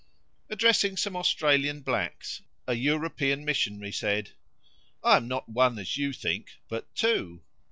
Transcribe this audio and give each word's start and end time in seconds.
Addressing 0.49 0.97
some 0.97 1.15
Australian 1.15 1.81
blacks, 1.81 2.41
a 2.65 2.73
European 2.73 3.45
missionary 3.45 3.91
said, 3.91 4.31
"I 5.03 5.17
am 5.17 5.27
not 5.27 5.47
one, 5.47 5.77
as 5.77 5.95
you 5.95 6.11
think, 6.11 6.57
but 6.67 6.95
two." 6.95 7.43